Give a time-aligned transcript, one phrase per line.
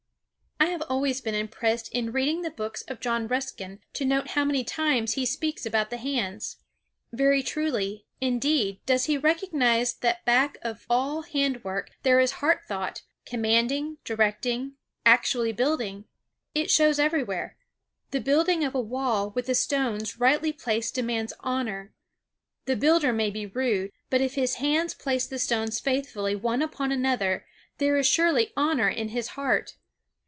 [0.59, 4.45] I have always been impressed in reading the books of John Ruskin to note how
[4.45, 6.57] many times he speaks about the hands.
[7.11, 12.61] Very truly, indeed, does he recognize that back of all hand work there is heart
[12.67, 14.73] thought, commanding, directing,
[15.05, 16.05] actually building.
[16.55, 17.57] It shows everywhere.
[18.11, 21.93] The building of a wall with the stones rightly placed demands honor.
[22.65, 26.91] The builder may be rude, but if his hands place the stones faithfully one upon
[26.91, 27.45] another,
[27.79, 29.75] there is surely honor in his heart.